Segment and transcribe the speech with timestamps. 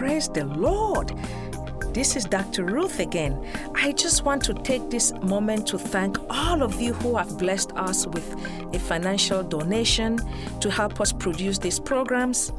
[0.00, 1.12] Praise the Lord.
[1.92, 2.64] This is Dr.
[2.64, 3.38] Ruth again.
[3.74, 7.72] I just want to take this moment to thank all of you who have blessed
[7.72, 8.34] us with
[8.72, 10.18] a financial donation
[10.60, 12.50] to help us produce these programs.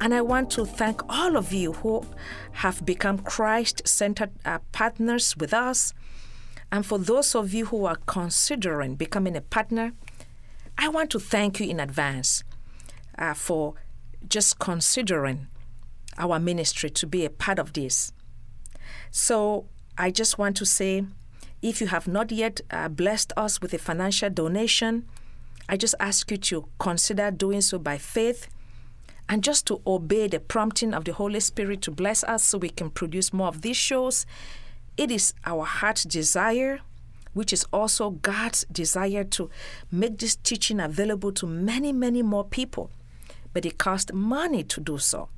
[0.00, 2.06] And I want to thank all of you who
[2.52, 5.94] have become Christ centered uh, partners with us.
[6.70, 9.94] And for those of you who are considering becoming a partner,
[10.78, 12.44] I want to thank you in advance
[13.18, 13.74] uh, for
[14.28, 15.48] just considering
[16.18, 18.12] our ministry to be a part of this.
[19.10, 21.04] So I just want to say
[21.62, 25.06] if you have not yet uh, blessed us with a financial donation,
[25.68, 28.48] I just ask you to consider doing so by faith
[29.28, 32.68] and just to obey the prompting of the Holy Spirit to bless us so we
[32.68, 34.26] can produce more of these shows.
[34.96, 36.80] It is our heart's desire,
[37.32, 39.48] which is also God's desire to
[39.90, 42.90] make this teaching available to many, many more people.
[43.54, 45.30] But it costs money to do so.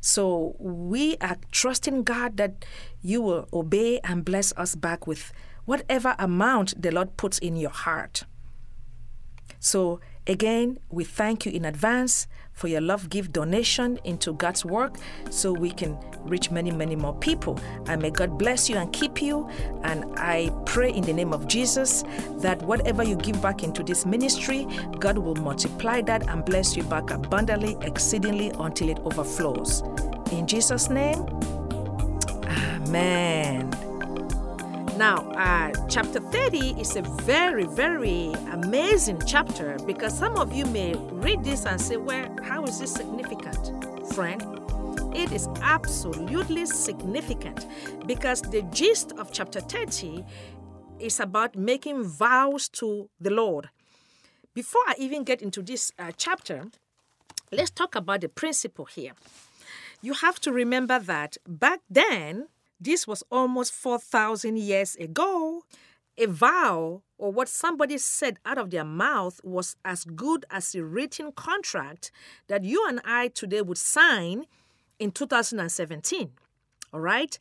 [0.00, 2.64] So we are trusting God that
[3.02, 5.32] you will obey and bless us back with
[5.64, 8.24] whatever amount the Lord puts in your heart.
[9.60, 14.96] So again, we thank you in advance for your love gift donation into God's work
[15.30, 17.60] so we can reach many, many more people.
[17.86, 19.48] And may God bless you and keep you.
[19.82, 22.04] And I pray in the name of Jesus
[22.38, 24.66] that whatever you give back into this ministry,
[24.98, 29.82] God will multiply that and bless you back abundantly, exceedingly until it overflows.
[30.32, 31.26] In Jesus' name,
[32.46, 33.70] Amen.
[34.96, 40.94] Now, uh, chapter 30 is a very, very amazing chapter because some of you may
[40.94, 43.72] read this and say, Well, how is this significant,
[44.14, 44.42] friend?
[45.14, 47.66] It is absolutely significant
[48.06, 50.24] because the gist of chapter 30
[50.98, 53.70] is about making vows to the Lord.
[54.54, 56.66] Before I even get into this uh, chapter,
[57.50, 59.12] let's talk about the principle here.
[60.02, 62.48] You have to remember that back then,
[62.80, 65.62] this was almost 4,000 years ago.
[66.16, 70.84] A vow or what somebody said out of their mouth was as good as a
[70.84, 72.10] written contract
[72.46, 74.46] that you and I today would sign
[74.98, 76.30] in 2017.
[76.92, 77.36] All right?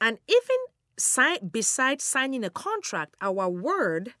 [0.00, 0.56] And even
[0.98, 4.14] sign, besides signing a contract, our word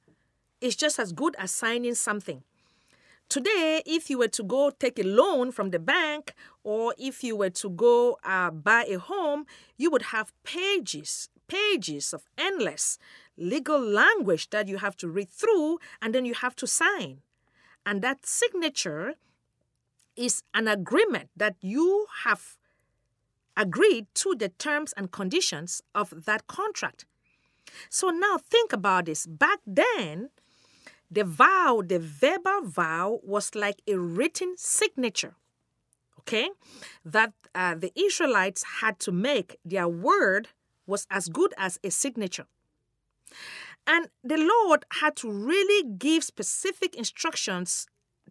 [0.60, 2.42] is just as good as signing something.
[3.28, 7.36] Today, if you were to go take a loan from the bank or if you
[7.36, 9.46] were to go uh, buy a home,
[9.76, 12.98] you would have pages, pages of endless
[13.36, 17.18] legal language that you have to read through and then you have to sign.
[17.86, 19.14] And that signature
[20.16, 22.56] is an agreement that you have
[23.56, 27.04] agreed to the terms and conditions of that contract.
[27.88, 29.26] So now think about this.
[29.26, 30.30] Back then,
[31.10, 35.34] the vow, the verbal vow, was like a written signature,
[36.20, 36.50] okay,
[37.04, 39.56] that uh, the Israelites had to make.
[39.64, 40.48] Their word
[40.86, 42.46] was as good as a signature.
[43.86, 47.86] And the Lord had to really give specific instructions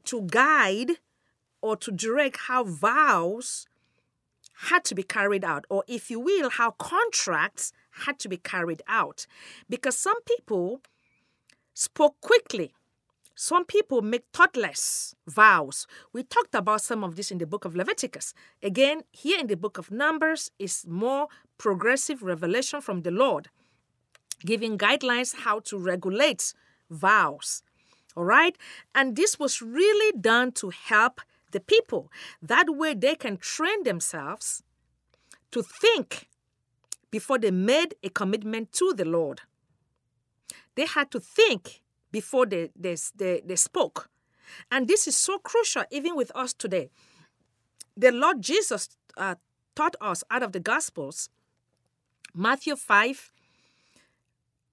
[0.06, 0.94] to guide
[1.62, 3.68] or to direct how vows
[4.70, 7.74] had to be carried out, or if you will, how contracts
[8.06, 9.26] had to be carried out.
[9.70, 10.82] Because some people
[11.74, 12.74] spoke quickly.
[13.36, 15.88] Some people make thoughtless vows.
[16.12, 18.34] We talked about some of this in the book of Leviticus.
[18.62, 21.28] Again, here in the book of Numbers is more
[21.58, 23.50] progressive revelation from the Lord,
[24.46, 26.54] giving guidelines how to regulate
[26.90, 27.64] vows.
[28.16, 28.56] All right?
[28.94, 31.22] And this was really done to help
[31.52, 32.12] the people.
[32.42, 34.64] That way they can train themselves
[35.52, 36.28] to think
[37.12, 39.42] before they made a commitment to the Lord.
[40.76, 44.10] They had to think before they, they, they, they spoke.
[44.72, 46.90] And this is so crucial even with us today.
[47.96, 49.36] The Lord Jesus uh,
[49.76, 51.30] taught us out of the Gospels,
[52.34, 53.32] Matthew 5,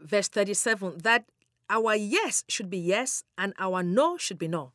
[0.00, 1.24] verse 37, that
[1.68, 4.72] our yes should be yes and our no should be no.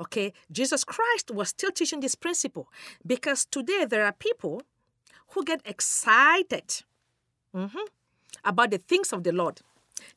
[0.00, 2.68] Okay, Jesus Christ was still teaching this principle
[3.06, 4.62] because today there are people
[5.28, 6.82] who get excited
[7.54, 7.78] mm-hmm,
[8.44, 9.60] about the things of the Lord.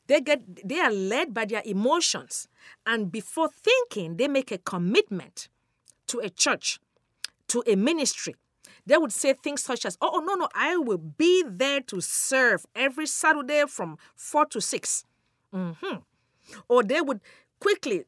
[0.08, 2.48] They get they are led by their emotions,
[2.84, 5.48] and before thinking, they make a commitment
[6.08, 6.80] to a church,
[7.48, 8.34] to a ministry.
[8.88, 12.64] They would say things such as, "Oh no, no, I will be there to serve
[12.74, 15.04] every Saturday from four to 6
[15.54, 15.96] mm-hmm.
[16.68, 17.20] Or they would
[17.60, 18.04] quickly,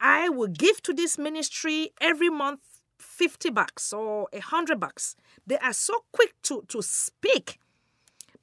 [0.00, 2.60] "I will give to this ministry every month
[3.02, 5.16] 50 bucks or a 100 bucks.
[5.46, 7.58] They are so quick to, to speak,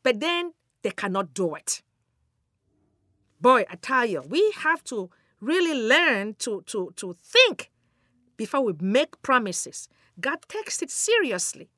[0.04, 0.54] but then
[0.84, 1.82] they cannot do it.
[3.42, 5.10] Boy, I tell you, we have to
[5.42, 7.72] really learn to, to, to think
[8.38, 9.88] before we make promises.
[10.20, 11.70] God takes it seriously.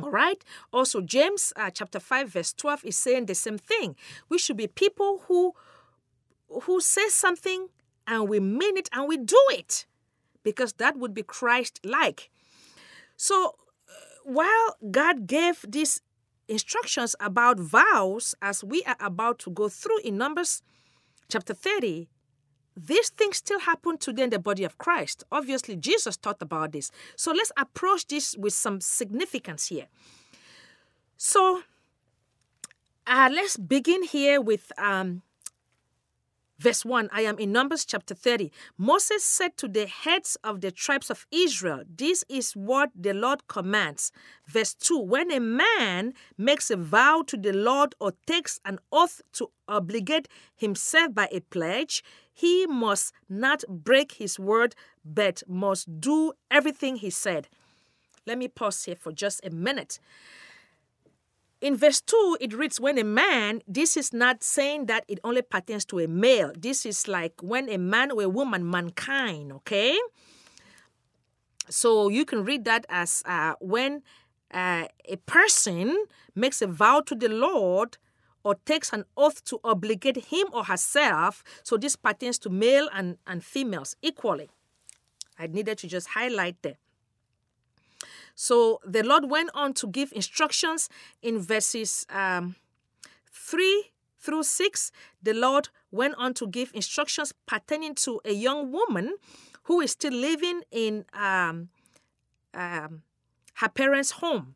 [0.00, 0.42] All right.
[0.72, 3.96] Also, James uh, chapter 5, verse 12 is saying the same thing.
[4.28, 5.54] We should be people who
[6.64, 7.68] who say something
[8.06, 9.86] and we mean it and we do it
[10.42, 12.30] because that would be Christ like.
[13.16, 13.54] So,
[13.88, 13.92] uh,
[14.24, 16.02] while God gave these
[16.48, 20.62] instructions about vows as we are about to go through in Numbers
[21.28, 22.08] chapter 30,
[22.76, 25.24] these things still happen today in the body of Christ.
[25.30, 26.90] Obviously, Jesus taught about this.
[27.16, 29.86] So let's approach this with some significance here.
[31.16, 31.62] So
[33.06, 35.22] uh, let's begin here with um,
[36.62, 38.52] Verse 1 I am in Numbers chapter 30.
[38.78, 43.48] Moses said to the heads of the tribes of Israel, This is what the Lord
[43.48, 44.12] commands.
[44.46, 49.22] Verse 2 When a man makes a vow to the Lord or takes an oath
[49.32, 54.74] to obligate himself by a pledge, he must not break his word,
[55.04, 57.48] but must do everything he said.
[58.26, 59.98] Let me pause here for just a minute.
[61.60, 65.42] In verse 2, it reads, When a man, this is not saying that it only
[65.42, 66.52] pertains to a male.
[66.58, 69.96] This is like when a man or a woman, mankind, okay?
[71.68, 74.02] So you can read that as uh, when
[74.52, 75.96] uh, a person
[76.34, 77.96] makes a vow to the Lord
[78.44, 81.42] or takes an oath to obligate him or herself.
[81.62, 84.50] So this pertains to male and, and females equally.
[85.38, 86.76] I needed to just highlight that.
[88.34, 90.88] So the Lord went on to give instructions
[91.22, 92.56] in verses um,
[93.32, 94.92] 3 through 6.
[95.22, 99.16] The Lord went on to give instructions pertaining to a young woman
[99.64, 101.68] who is still living in um,
[102.54, 103.02] um,
[103.54, 104.54] her parents' home.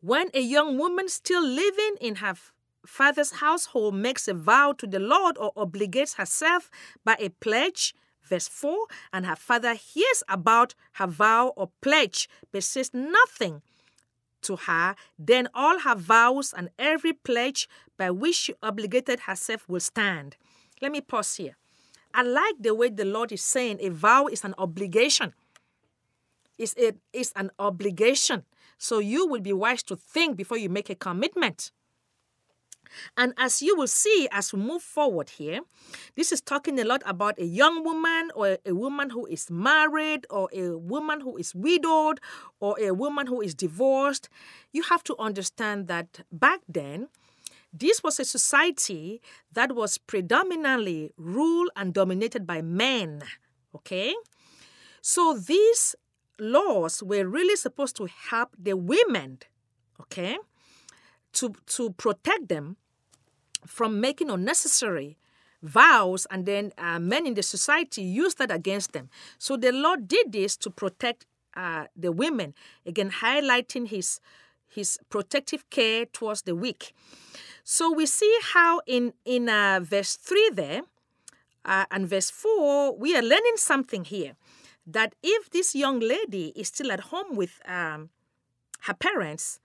[0.00, 2.34] When a young woman still living in her
[2.86, 6.70] father's household makes a vow to the Lord or obligates herself
[7.04, 7.94] by a pledge,
[8.28, 13.62] Verse 4 And her father hears about her vow or pledge, but says nothing
[14.42, 14.96] to her.
[15.18, 20.36] Then all her vows and every pledge by which she obligated herself will stand.
[20.82, 21.56] Let me pause here.
[22.12, 25.34] I like the way the Lord is saying a vow is an obligation.
[26.58, 28.44] It's, it is an obligation.
[28.78, 31.72] So you will be wise to think before you make a commitment.
[33.16, 35.60] And as you will see as we move forward here,
[36.14, 40.26] this is talking a lot about a young woman or a woman who is married
[40.30, 42.20] or a woman who is widowed
[42.60, 44.28] or a woman who is divorced.
[44.72, 47.08] You have to understand that back then,
[47.72, 49.20] this was a society
[49.52, 53.22] that was predominantly ruled and dominated by men.
[53.74, 54.14] Okay?
[55.02, 55.94] So these
[56.38, 59.38] laws were really supposed to help the women.
[60.00, 60.38] Okay?
[61.36, 62.76] to, to protect them
[63.66, 65.18] from making unnecessary
[65.62, 69.08] vows, and then uh, men in the society use that against them.
[69.38, 72.54] So the Lord did this to protect uh, the women,
[72.84, 74.20] again, highlighting his,
[74.68, 76.94] his protective care towards the weak.
[77.64, 80.82] So we see how in, in uh, verse 3 there
[81.64, 84.36] uh, and verse 4, we are learning something here
[84.86, 88.10] that if this young lady is still at home with um,
[88.82, 89.58] her parents,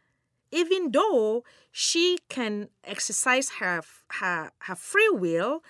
[0.52, 3.82] even though she can exercise her,
[4.20, 5.64] her, her free will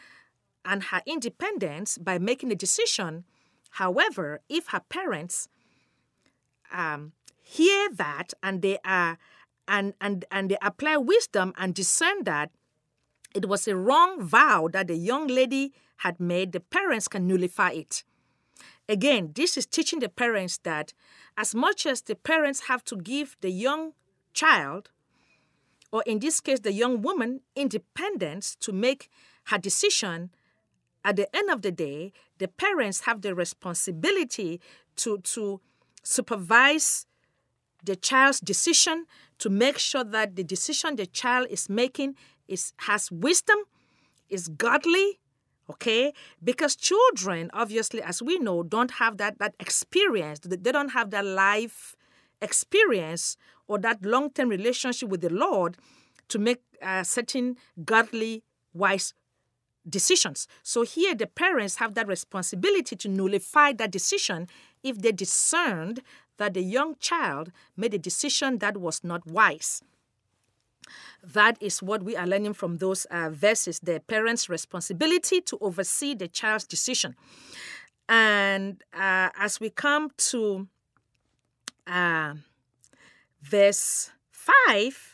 [0.63, 3.25] and her independence by making a decision.
[3.71, 5.47] However, if her parents
[6.71, 9.17] um, hear that and they are
[9.67, 12.51] and, and, and they apply wisdom and discern that
[13.33, 17.71] it was a wrong vow that the young lady had made, the parents can nullify
[17.71, 18.03] it.
[18.89, 20.93] Again, this is teaching the parents that
[21.37, 23.93] as much as the parents have to give the young
[24.33, 24.89] child,
[25.91, 29.09] or in this case, the young woman, independence to make
[29.45, 30.31] her decision,
[31.03, 34.61] at the end of the day, the parents have the responsibility
[34.97, 35.59] to, to
[36.03, 37.05] supervise
[37.83, 39.05] the child's decision
[39.39, 42.15] to make sure that the decision the child is making
[42.47, 43.57] is has wisdom,
[44.29, 45.19] is godly,
[45.71, 46.13] okay?
[46.43, 50.39] Because children, obviously, as we know, don't have that that experience.
[50.39, 51.95] They don't have that life
[52.41, 53.37] experience
[53.67, 55.77] or that long term relationship with the Lord
[56.29, 59.13] to make uh, certain godly, wise
[59.87, 60.47] decisions.
[60.63, 64.47] So here, the parents have that responsibility to nullify that decision
[64.83, 66.01] if they discerned
[66.37, 69.81] that the young child made a decision that was not wise.
[71.23, 76.15] That is what we are learning from those uh, verses the parents' responsibility to oversee
[76.15, 77.15] the child's decision.
[78.09, 80.67] And uh, as we come to
[81.87, 82.33] uh,
[83.41, 85.10] verse 5,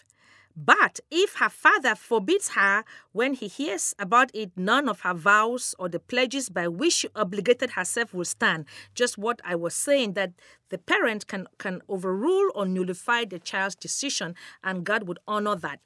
[0.59, 5.75] But if her father forbids her when he hears about it, none of her vows
[5.77, 8.65] or the pledges by which she obligated herself will stand.
[8.95, 10.31] Just what I was saying that
[10.69, 14.33] the parent can, can overrule or nullify the child's decision,
[14.63, 15.79] and God would honor that.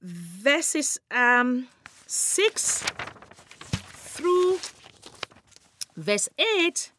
[0.00, 1.66] Verses um,
[2.06, 2.84] 6
[4.16, 4.60] through
[5.96, 6.92] verse 8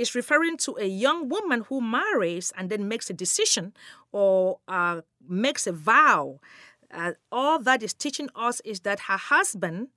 [0.00, 3.74] is referring to a young woman who marries and then makes a decision
[4.12, 6.40] or uh, makes a vow.
[6.90, 9.88] Uh, all that is teaching us is that her husband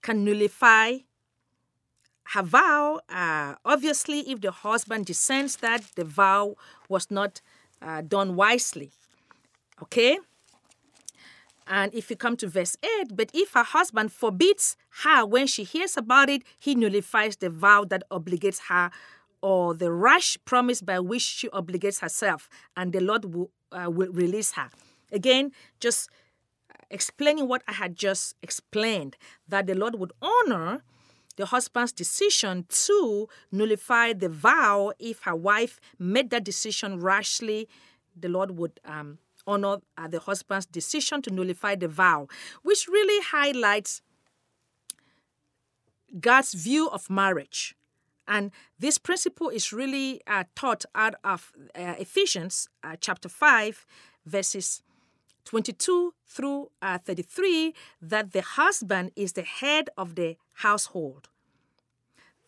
[0.00, 0.98] can nullify
[2.34, 3.00] her vow.
[3.08, 6.54] Uh, obviously, if the husband dissents that the vow
[6.88, 7.40] was not
[7.82, 8.92] uh, done wisely.
[9.82, 10.18] Okay?
[11.66, 15.64] And if you come to verse 8, but if her husband forbids her when she
[15.64, 18.90] hears about it, he nullifies the vow that obligates her
[19.42, 24.12] or the rash promise by which she obligates herself, and the Lord will, uh, will
[24.12, 24.70] release her.
[25.12, 26.10] Again, just
[26.90, 29.16] explaining what I had just explained
[29.46, 30.82] that the Lord would honor
[31.36, 37.68] the husband's decision to nullify the vow if her wife made that decision rashly.
[38.18, 42.26] The Lord would um, honor uh, the husband's decision to nullify the vow,
[42.62, 44.02] which really highlights
[46.18, 47.76] God's view of marriage
[48.28, 53.86] and this principle is really uh, taught out of uh, Ephesians uh, chapter 5,
[54.26, 54.82] verses
[55.46, 61.28] 22 through uh, 33, that the husband is the head of the household.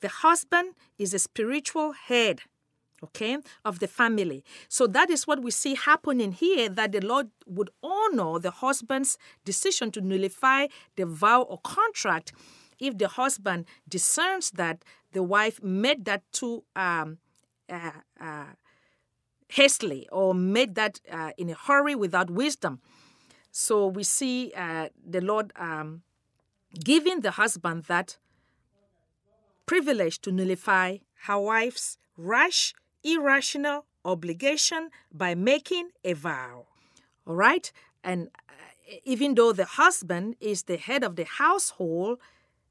[0.00, 2.42] The husband is the spiritual head
[3.02, 7.28] okay of the family so that is what we see happening here that the lord
[7.46, 12.34] would honor the husband's decision to nullify the vow or contract
[12.80, 17.18] if the husband discerns that the wife made that too um,
[17.68, 17.90] uh,
[18.20, 18.44] uh,
[19.48, 22.80] hastily or made that uh, in a hurry without wisdom.
[23.50, 26.02] So we see uh, the Lord um,
[26.84, 28.18] giving the husband that
[29.66, 36.66] privilege to nullify her wife's rash, irrational obligation by making a vow.
[37.26, 37.70] All right?
[38.02, 38.52] And uh,
[39.04, 42.18] even though the husband is the head of the household,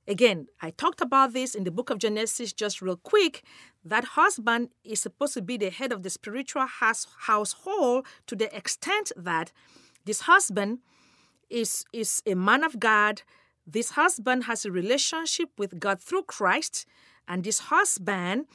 [0.10, 3.44] Again, I talked about this in the book of Genesis just real quick.
[3.86, 8.54] That husband is supposed to be the head of the spiritual house, household to the
[8.56, 9.52] extent that
[10.06, 10.80] this husband
[11.48, 13.22] is, is a man of God.
[13.68, 16.88] This husband has a relationship with God through Christ,
[17.28, 18.48] and this husband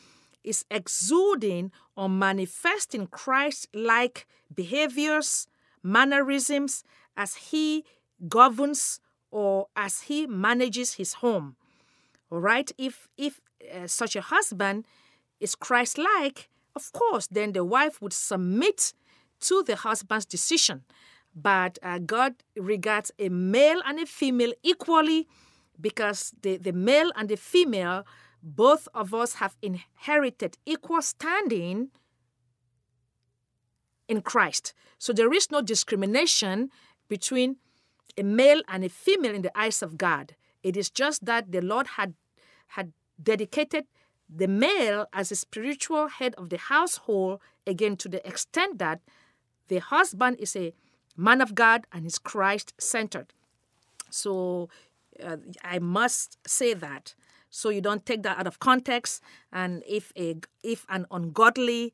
[0.43, 5.47] is exuding or manifesting Christ like behaviors,
[5.85, 6.83] mannerisms
[7.17, 7.85] as he
[8.29, 8.99] governs
[9.35, 11.57] or as he manages his home.
[12.31, 13.41] All right, if if
[13.75, 14.87] uh, such a husband
[15.41, 18.95] is Christ-like, of course, then the wife would submit
[19.41, 20.85] to the husband's decision.
[21.35, 25.27] But uh, God regards a male and a female equally
[25.81, 28.07] because the, the male and the female,
[28.41, 31.89] both of us have inherited equal standing
[34.07, 34.75] in Christ.
[34.99, 36.71] So there is no discrimination
[37.09, 37.57] between
[38.17, 40.35] a male and a female in the eyes of God.
[40.63, 42.15] It is just that the Lord had
[42.69, 42.93] had
[43.23, 43.87] dedicated
[44.29, 49.01] the male as a spiritual head of the household again to the extent that
[49.69, 50.73] the husband is a
[51.17, 53.33] man of God and is Christ centered.
[54.11, 54.69] So
[55.23, 57.15] uh, I must say that
[57.51, 61.93] so you don't take that out of context and if a if an ungodly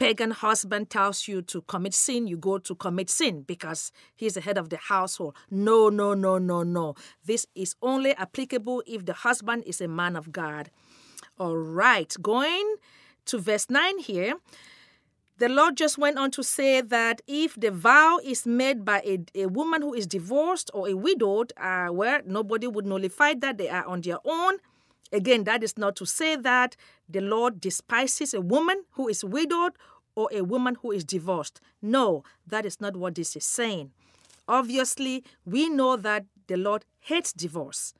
[0.00, 4.40] pagan husband tells you to commit sin, you go to commit sin because he's the
[4.40, 5.36] head of the household.
[5.50, 6.94] No, no, no, no, no.
[7.24, 10.70] This is only applicable if the husband is a man of God.
[11.38, 12.76] All right, going
[13.26, 14.34] to verse 9 here.
[15.36, 19.18] The Lord just went on to say that if the vow is made by a,
[19.34, 23.68] a woman who is divorced or a widowed, uh, where nobody would nullify that, they
[23.68, 24.58] are on their own.
[25.12, 26.76] Again, that is not to say that
[27.08, 29.72] the Lord despises a woman who is widowed
[30.14, 31.60] or a woman who is divorced.
[31.82, 33.90] No, that is not what this is saying.
[34.46, 37.94] Obviously, we know that the Lord hates divorce,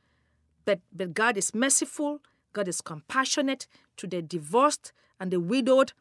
[0.65, 2.21] but, but God is merciful,
[2.53, 5.93] God is compassionate to the divorced and the widowed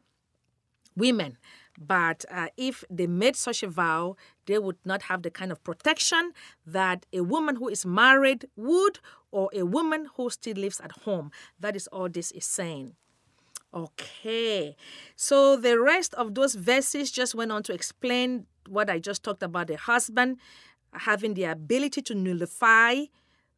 [0.96, 1.38] women.
[1.78, 4.16] But uh, if they made such a vow,
[4.50, 6.32] they would not have the kind of protection
[6.66, 8.98] that a woman who is married would,
[9.30, 11.30] or a woman who still lives at home.
[11.60, 12.94] That is all this is saying.
[13.72, 14.74] Okay,
[15.14, 19.44] so the rest of those verses just went on to explain what I just talked
[19.44, 20.38] about the husband
[20.92, 23.04] having the ability to nullify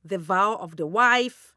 [0.04, 1.54] the vow of the wife.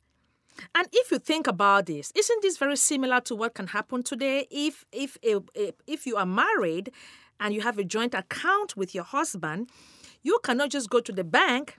[0.73, 4.47] And if you think about this, isn't this very similar to what can happen today
[4.49, 6.91] if if if you are married
[7.39, 9.69] and you have a joint account with your husband,
[10.23, 11.77] you cannot just go to the bank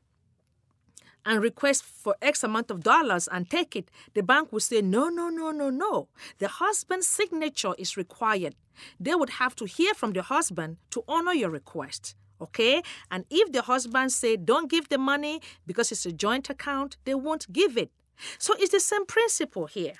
[1.27, 3.91] and request for X amount of dollars and take it.
[4.15, 6.09] The bank will say, no, no, no, no, no.
[6.39, 8.55] The husband's signature is required.
[9.01, 12.15] They would have to hear from the husband to honor your request.
[12.41, 12.83] Okay?
[13.11, 17.15] And if the husband say, don't give the money because it's a joint account, they
[17.15, 17.91] won't give it.
[18.39, 19.95] So it's the same principle here.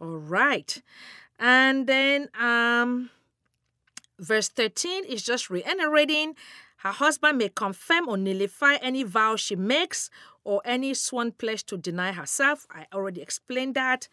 [0.00, 0.82] All right.
[1.38, 3.10] And then um,
[4.18, 6.34] verse 13 is just reiterating
[6.84, 10.10] her husband may confirm or nullify any vow she makes
[10.44, 12.66] or any sworn pledge to deny herself.
[12.70, 14.06] I already explained that.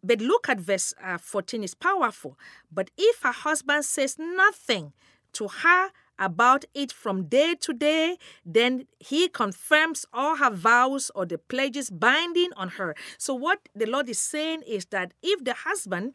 [0.00, 2.38] But look at verse uh, 14 is powerful.
[2.70, 4.92] But if her husband says nothing
[5.32, 5.90] to her
[6.20, 8.16] about it from day to day,
[8.46, 12.94] then he confirms all her vows or the pledges binding on her.
[13.18, 16.14] So, what the Lord is saying is that if the husband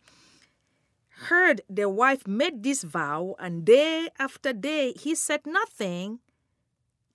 [1.18, 6.20] heard the wife made this vow and day after day he said nothing,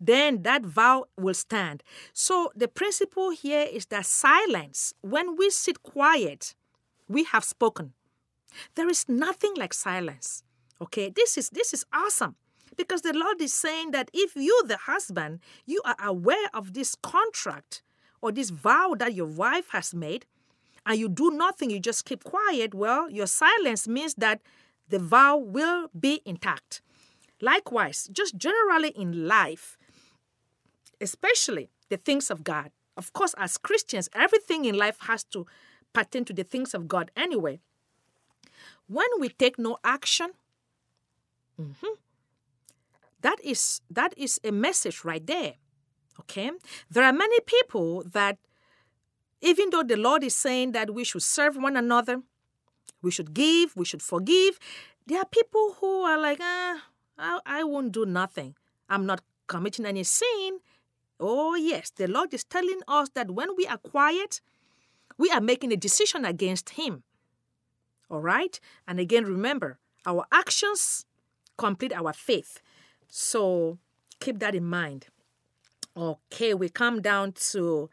[0.01, 1.83] then that vow will stand.
[2.13, 6.55] So, the principle here is that silence, when we sit quiet,
[7.09, 7.93] we have spoken.
[8.75, 10.43] There is nothing like silence.
[10.81, 12.35] Okay, this is this is awesome.
[12.77, 16.95] Because the Lord is saying that if you, the husband, you are aware of this
[16.95, 17.83] contract
[18.23, 20.25] or this vow that your wife has made,
[20.85, 24.41] and you do nothing, you just keep quiet, well, your silence means that
[24.89, 26.83] the vow will be intact.
[27.41, 29.77] Likewise, just generally in life,
[31.01, 32.71] especially the things of God.
[32.97, 35.47] Of course, as Christians, everything in life has to
[35.93, 37.61] pertain to the things of God anyway.
[38.87, 40.31] When we take no action,
[41.61, 41.95] mm-hmm,
[43.23, 45.55] that is that is a message right there.
[46.21, 46.51] Okay?
[46.91, 48.39] There are many people that
[49.43, 52.23] even though the Lord is saying that we should serve one another,
[53.03, 54.59] we should give, we should forgive,
[55.07, 56.85] there are people who are like, ah,
[57.19, 58.55] I, I won't do nothing.
[58.89, 60.61] I'm not committing any sin.
[61.19, 64.41] Oh, yes, the Lord is telling us that when we are quiet,
[65.19, 67.03] we are making a decision against Him.
[68.09, 68.59] All right?
[68.87, 71.05] And again, remember, our actions
[71.57, 72.61] complete our faith.
[73.09, 73.79] So
[74.21, 75.07] keep that in mind.
[75.97, 77.91] Okay, we come down to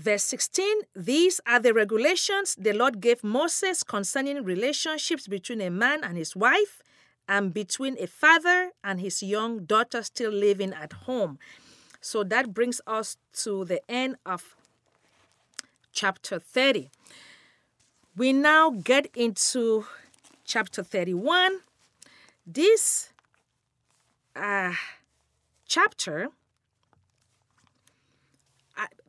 [0.00, 0.82] verse 16.
[0.96, 6.34] These are the regulations the Lord gave Moses concerning relationships between a man and his
[6.34, 6.82] wife
[7.28, 11.38] and between a father and his young daughter still living at home.
[12.00, 14.56] So that brings us to the end of
[15.92, 16.90] chapter 30.
[18.16, 19.84] We now get into
[20.44, 21.60] chapter 31.
[22.46, 23.10] This
[24.34, 24.72] uh,
[25.66, 26.30] chapter,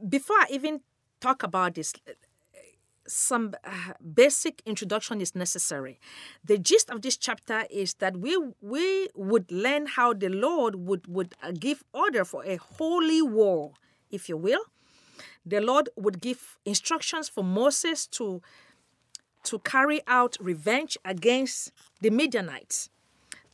[0.07, 0.81] before I even
[1.19, 1.93] talk about this,
[3.07, 5.99] some uh, basic introduction is necessary.
[6.43, 11.07] The gist of this chapter is that we we would learn how the Lord would
[11.07, 13.73] would uh, give order for a holy war,
[14.09, 14.63] if you will.
[15.45, 18.41] The Lord would give instructions for Moses to
[19.43, 22.89] to carry out revenge against the Midianites,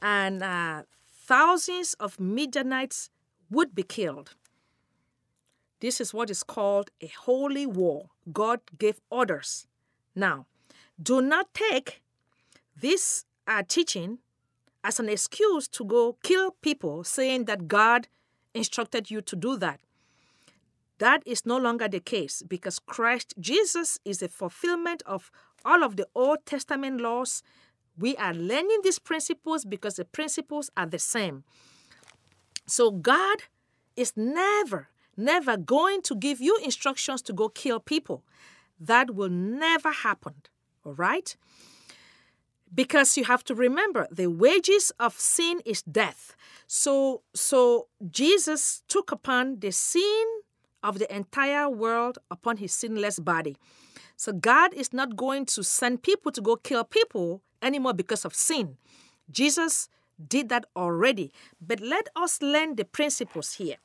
[0.01, 0.83] and uh,
[1.25, 3.10] thousands of Midianites
[3.49, 4.36] would be killed.
[5.79, 8.09] This is what is called a holy war.
[8.31, 9.67] God gave orders.
[10.15, 10.47] Now,
[11.01, 12.01] do not take
[12.75, 14.19] this uh, teaching
[14.83, 18.07] as an excuse to go kill people, saying that God
[18.53, 19.79] instructed you to do that.
[20.99, 25.29] That is no longer the case because Christ Jesus is the fulfillment of
[25.63, 27.43] all of the Old Testament laws
[27.97, 31.43] we are learning these principles because the principles are the same.
[32.67, 33.43] So God
[33.95, 38.23] is never, never going to give you instructions to go kill people.
[38.80, 40.36] That will never happen.
[40.86, 41.36] All right?
[42.73, 46.36] Because you have to remember the wages of sin is death.
[46.67, 50.25] So so Jesus took upon the sin
[50.84, 53.58] of the entire world upon his sinless body.
[54.15, 58.36] So God is not going to send people to go kill people anymore because of
[58.36, 58.77] sin.
[59.32, 59.89] Jesus
[60.25, 61.32] did that already.
[61.62, 63.77] But let us learn the principles here.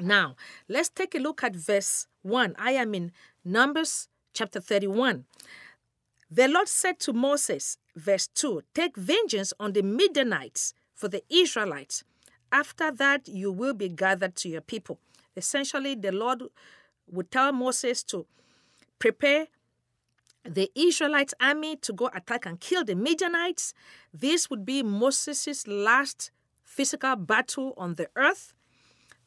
[0.00, 0.36] Now,
[0.68, 2.56] let's take a look at verse 1.
[2.58, 3.12] I am in
[3.44, 5.26] Numbers chapter 31.
[6.30, 12.02] The Lord said to Moses, verse 2 Take vengeance on the Midianites for the Israelites.
[12.50, 14.98] After that, you will be gathered to your people.
[15.36, 16.42] Essentially, the Lord
[17.10, 18.26] would tell Moses to
[18.98, 19.48] prepare
[20.44, 23.74] the Israelite army to go attack and kill the Midianites.
[24.14, 26.30] This would be Moses' last
[26.64, 28.54] physical battle on the earth.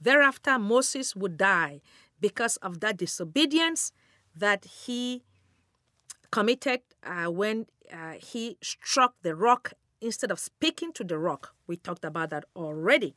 [0.04, 1.82] Thereafter, Moses would die
[2.20, 3.92] because of that disobedience
[4.36, 5.24] that he
[6.32, 11.54] committed uh, when uh, he struck the rock instead of speaking to the rock.
[11.68, 13.14] We talked about that already.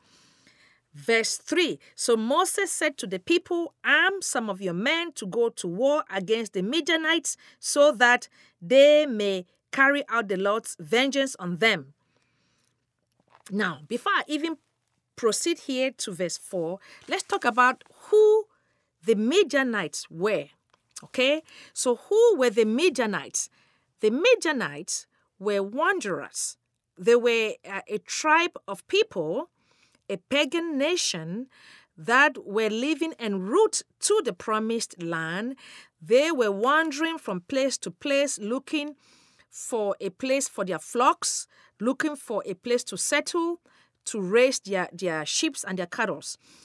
[0.94, 5.48] Verse 3 So Moses said to the people, Arm some of your men to go
[5.50, 8.28] to war against the Midianites so that
[8.62, 11.94] they may carry out the Lord's vengeance on them.
[13.50, 14.56] Now, before I even
[15.16, 18.44] proceed here to verse 4, let's talk about who
[19.04, 20.46] the Midianites were.
[21.04, 21.42] Okay?
[21.72, 23.48] So, who were the Midianites?
[24.00, 25.06] The Midianites
[25.38, 26.56] were wanderers,
[26.98, 29.50] they were uh, a tribe of people
[30.08, 31.48] a pagan nation
[31.96, 35.56] that were living en route to the promised land.
[36.00, 38.96] They were wandering from place to place looking
[39.50, 41.46] for a place for their flocks,
[41.80, 43.60] looking for a place to settle,
[44.06, 46.22] to raise their, their sheep and their cattle.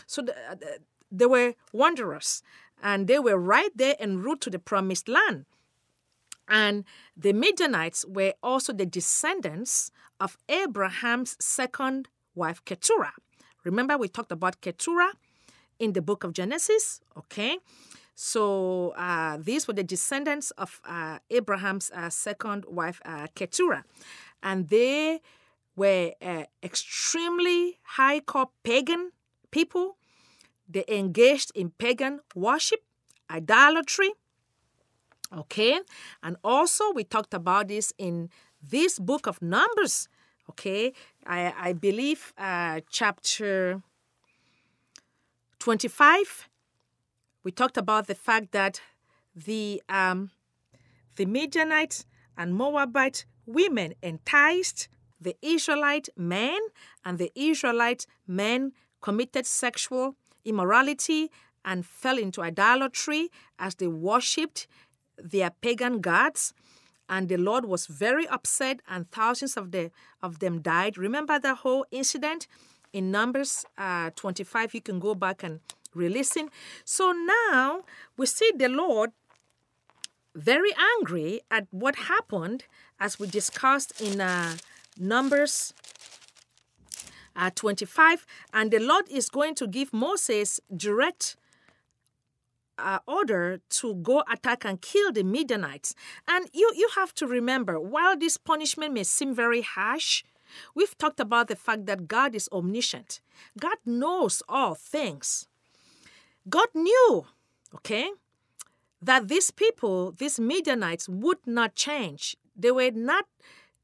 [0.07, 0.79] So the, the,
[1.11, 2.41] they were wanderers
[2.81, 5.45] and they were right there en route to the promised land.
[6.47, 6.83] And
[7.15, 13.13] the Midianites were also the descendants of Abraham's second wife, Keturah.
[13.63, 15.13] Remember, we talked about Keturah
[15.79, 17.57] in the book of Genesis, okay?
[18.15, 23.83] So uh, these were the descendants of uh, Abraham's uh, second wife, uh, Keturah.
[24.43, 25.21] And they
[25.75, 29.11] were uh, extremely high core pagan
[29.51, 29.97] people.
[30.67, 32.81] They engaged in pagan worship,
[33.29, 34.13] idolatry.
[35.35, 35.79] Okay.
[36.21, 38.29] And also, we talked about this in
[38.61, 40.07] this book of Numbers.
[40.49, 40.91] Okay,
[41.25, 43.81] I, I believe uh, chapter
[45.59, 46.49] 25,
[47.43, 48.81] we talked about the fact that
[49.33, 50.31] the, um,
[51.15, 52.05] the Midianite
[52.37, 54.89] and Moabite women enticed
[55.21, 56.59] the Israelite men,
[57.05, 61.29] and the Israelite men committed sexual immorality
[61.63, 63.29] and fell into idolatry
[63.59, 64.67] as they worshipped
[65.17, 66.53] their pagan gods
[67.11, 69.91] and the Lord was very upset, and thousands of the
[70.23, 70.97] of them died.
[70.97, 72.47] Remember the whole incident
[72.93, 74.73] in Numbers uh, 25.
[74.73, 75.59] You can go back and
[75.93, 76.49] re-listen.
[76.85, 77.81] So now
[78.15, 79.11] we see the Lord
[80.33, 82.63] very angry at what happened,
[82.97, 84.55] as we discussed in uh,
[84.97, 85.73] Numbers
[87.35, 91.35] uh, 25, and the Lord is going to give Moses direct
[92.77, 95.95] uh, order to go attack and kill the Midianites.
[96.27, 100.23] And you, you have to remember, while this punishment may seem very harsh,
[100.75, 103.21] we've talked about the fact that God is omniscient.
[103.59, 105.47] God knows all things.
[106.49, 107.25] God knew,
[107.75, 108.09] okay,
[109.01, 112.35] that these people, these Midianites, would not change.
[112.55, 113.25] They were not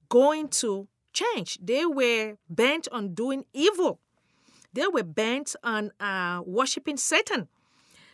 [0.10, 0.88] going to
[1.21, 1.58] change.
[1.62, 3.99] They were bent on doing evil.
[4.73, 7.47] They were bent on uh, worshiping Satan.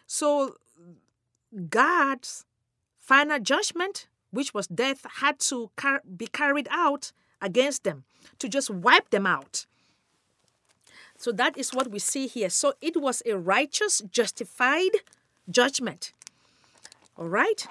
[0.07, 0.55] So
[1.69, 2.45] God's
[2.99, 7.11] final judgment, which was death, had to car- be carried out
[7.41, 8.03] against them
[8.39, 9.65] to just wipe them out.
[11.17, 12.49] So that is what we see here.
[12.49, 14.91] So it was a righteous, justified
[15.49, 16.13] judgment.
[17.17, 17.67] All right?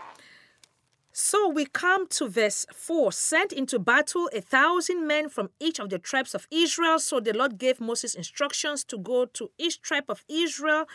[1.12, 5.90] So we come to verse 4 sent into battle a thousand men from each of
[5.90, 6.98] the tribes of Israel.
[6.98, 10.87] So the Lord gave Moses instructions to go to each tribe of Israel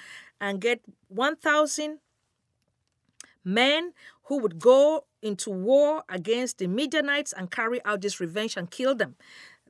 [0.42, 2.00] and get 1,000
[3.44, 8.72] men who would go into war against the Midianites and carry out this revenge and
[8.72, 9.16] kill them.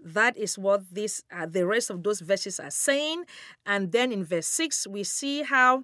[0.01, 3.25] That is what this uh, the rest of those verses are saying.
[3.65, 5.83] And then in verse 6, we see how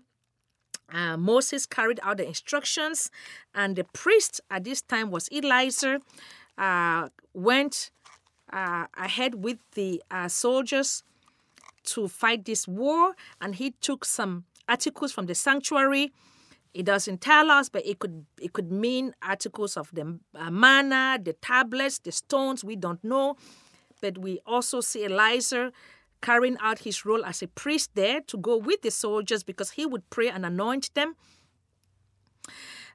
[0.91, 3.11] uh, Moses carried out the instructions,
[3.53, 5.99] and the priest at this time was Eleazar,
[6.57, 7.91] uh, went
[8.51, 11.03] uh, ahead with the uh, soldiers
[11.85, 16.11] to fight this war, and he took some articles from the sanctuary
[16.73, 21.19] it doesn't tell us, but it could it could mean articles of the uh, manna,
[21.21, 22.63] the tablets, the stones.
[22.63, 23.35] We don't know,
[24.01, 25.71] but we also see Eleazar
[26.23, 29.85] carrying out his role as a priest there to go with the soldiers because he
[29.85, 31.15] would pray and anoint them.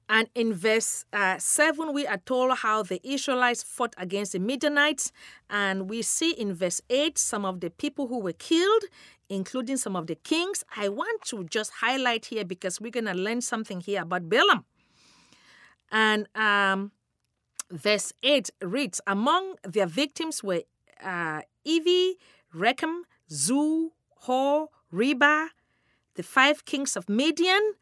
[0.08, 5.12] And in verse uh, 7, we are told how the Israelites fought against the Midianites.
[5.50, 8.84] And we see in verse 8 some of the people who were killed,
[9.28, 10.64] including some of the kings.
[10.74, 14.64] I want to just highlight here because we're going to learn something here about Balaam.
[15.92, 16.92] And um,
[17.70, 20.62] verse 8 reads Among their victims were
[21.04, 22.14] uh, Evi,
[22.54, 25.50] Rekem, Zu, Hor, Reba,
[26.14, 27.74] the five kings of Midian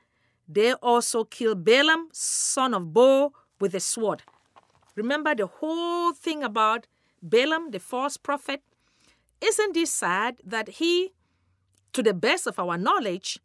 [0.48, 4.22] they also killed Balaam, son of Beor, with a sword.
[4.94, 6.86] Remember the whole thing about
[7.20, 8.62] Balaam, the false prophet?
[9.40, 11.12] Isn't this sad that he,
[11.92, 13.40] to the best of our knowledge,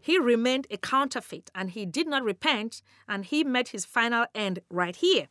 [0.00, 4.60] he remained a counterfeit and he did not repent and he met his final end
[4.70, 5.28] right here.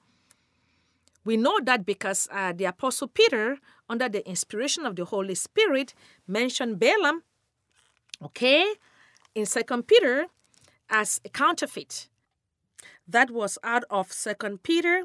[1.25, 3.57] We know that because uh, the Apostle Peter,
[3.89, 5.93] under the inspiration of the Holy Spirit,
[6.27, 7.23] mentioned Balaam,
[8.21, 8.65] okay,
[9.33, 10.27] in Second Peter
[10.89, 12.09] as a counterfeit.
[13.07, 15.03] That was out of Second Peter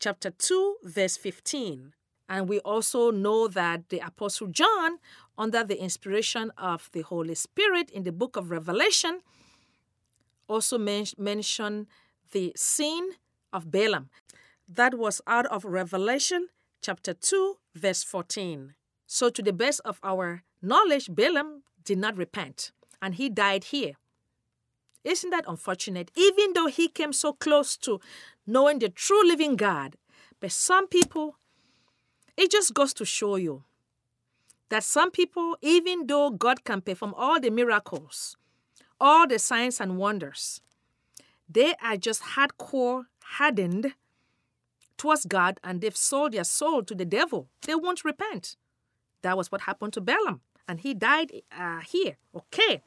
[0.00, 1.92] chapter 2, verse 15.
[2.28, 4.98] And we also know that the Apostle John,
[5.36, 9.20] under the inspiration of the Holy Spirit in the book of Revelation,
[10.46, 11.86] also men- mentioned
[12.32, 13.10] the sin
[13.52, 14.10] of Balaam.
[14.70, 16.48] That was out of Revelation
[16.82, 18.74] chapter 2, verse 14.
[19.06, 23.94] So, to the best of our knowledge, Balaam did not repent and he died here.
[25.04, 26.10] Isn't that unfortunate?
[26.14, 27.98] Even though he came so close to
[28.46, 29.96] knowing the true living God,
[30.38, 31.36] but some people,
[32.36, 33.64] it just goes to show you
[34.68, 38.36] that some people, even though God can perform all the miracles,
[39.00, 40.60] all the signs and wonders,
[41.48, 43.94] they are just hardcore hardened
[44.98, 47.48] towards God and they've sold their soul to the devil.
[47.62, 48.56] They won't repent.
[49.22, 52.16] That was what happened to Balaam, and he died uh, here.
[52.34, 52.82] Okay.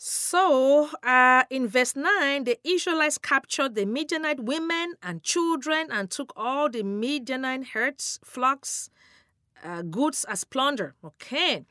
[0.00, 6.32] So, uh, in verse 9, the Israelites captured the Midianite women and children and took
[6.36, 8.90] all the Midianite herds, flocks,
[9.64, 10.94] uh, goods as plunder.
[11.04, 11.64] Okay.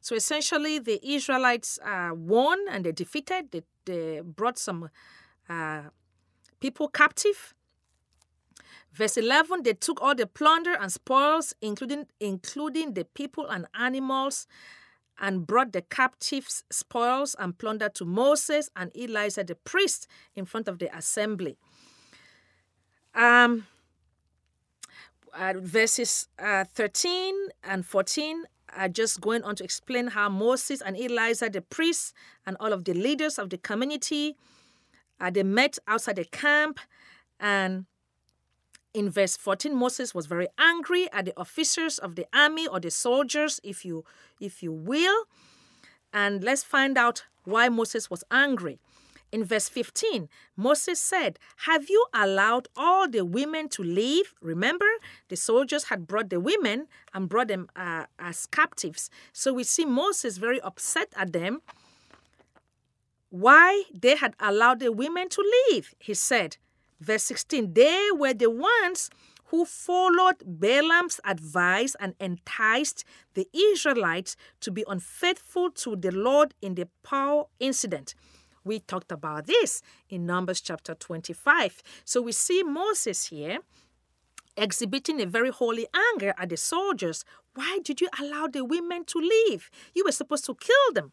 [0.00, 4.88] So, essentially, the Israelites uh, won and they defeated, they, they brought some
[5.48, 5.82] uh,
[6.60, 7.52] people captive.
[8.92, 14.46] Verse 11, they took all the plunder and spoils, including, including the people and animals,
[15.18, 20.68] and brought the captives' spoils and plunder to Moses and Eleazar the priest in front
[20.68, 21.56] of the assembly.
[23.14, 23.66] Um,
[25.34, 28.44] uh, verses uh, 13 and 14
[28.76, 32.14] are just going on to explain how Moses and Eleazar the priest
[32.46, 34.36] and all of the leaders of the community
[35.20, 36.80] uh, they met outside the camp
[37.38, 37.86] and
[38.94, 42.90] in verse 14 moses was very angry at the officers of the army or the
[42.90, 44.04] soldiers if you
[44.40, 45.24] if you will.
[46.12, 48.78] And let's find out why moses was angry.
[49.30, 54.34] In verse 15 moses said have you allowed all the women to leave?
[54.42, 54.86] Remember
[55.28, 59.08] the soldiers had brought the women and brought them uh, as captives.
[59.32, 61.62] So we see moses very upset at them.
[63.30, 66.58] Why they had allowed the women to leave he said
[67.02, 69.10] Verse 16 They were the ones
[69.46, 76.74] who followed Balaam's advice and enticed the Israelites to be unfaithful to the Lord in
[76.74, 78.14] the Peor incident.
[78.64, 81.82] We talked about this in Numbers chapter 25.
[82.04, 83.58] So we see Moses here
[84.56, 87.24] exhibiting a very holy anger at the soldiers.
[87.54, 89.70] Why did you allow the women to leave?
[89.94, 91.12] You were supposed to kill them.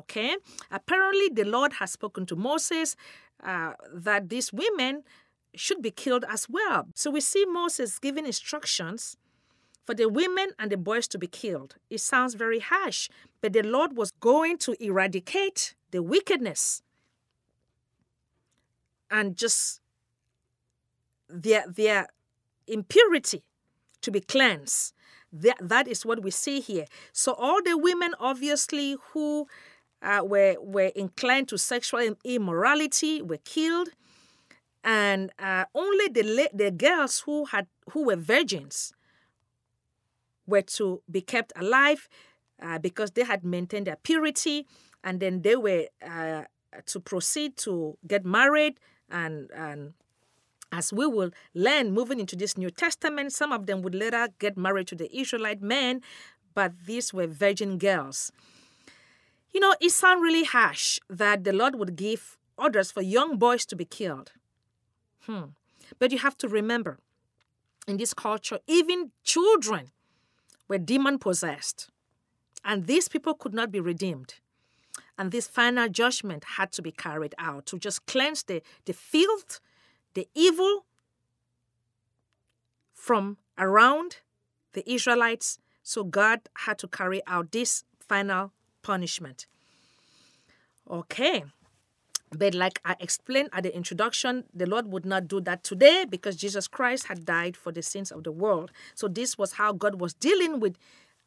[0.00, 0.36] Okay?
[0.70, 2.96] Apparently, the Lord has spoken to Moses
[3.42, 5.02] uh, that these women
[5.54, 6.86] should be killed as well.
[6.94, 9.16] So we see Moses giving instructions
[9.84, 11.74] for the women and the boys to be killed.
[11.88, 13.08] It sounds very harsh,
[13.40, 16.82] but the Lord was going to eradicate the wickedness
[19.10, 19.80] and just
[21.28, 22.08] their their
[22.66, 23.42] impurity
[24.02, 24.94] to be cleansed.
[25.32, 26.86] That, that is what we see here.
[27.12, 29.46] So all the women obviously who
[30.02, 33.22] uh, were were inclined to sexual immorality.
[33.22, 33.88] Were killed,
[34.84, 38.92] and uh, only the the girls who had who were virgins
[40.46, 42.08] were to be kept alive
[42.62, 44.66] uh, because they had maintained their purity,
[45.04, 46.44] and then they were uh,
[46.86, 48.78] to proceed to get married.
[49.10, 49.94] And and
[50.72, 54.56] as we will learn moving into this New Testament, some of them would later get
[54.56, 56.00] married to the Israelite men,
[56.54, 58.30] but these were virgin girls.
[59.52, 63.66] You know, it sounds really harsh that the Lord would give orders for young boys
[63.66, 64.32] to be killed.
[65.22, 65.54] Hmm.
[65.98, 66.98] But you have to remember,
[67.88, 69.90] in this culture, even children
[70.68, 71.90] were demon possessed.
[72.64, 74.34] And these people could not be redeemed.
[75.18, 79.60] And this final judgment had to be carried out to just cleanse the, the filth,
[80.14, 80.84] the evil
[82.94, 84.18] from around
[84.72, 85.58] the Israelites.
[85.82, 89.46] So God had to carry out this final punishment.
[90.90, 91.44] Okay.
[92.32, 96.36] But like I explained at the introduction, the Lord would not do that today because
[96.36, 98.70] Jesus Christ had died for the sins of the world.
[98.94, 100.76] So this was how God was dealing with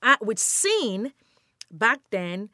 [0.01, 1.13] uh, with sin
[1.69, 2.49] back then.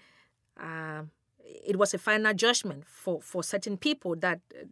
[0.59, 1.03] Uh,
[1.43, 4.65] it was a final judgment for for certain people that uh,